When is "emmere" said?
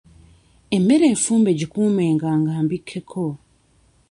0.75-1.05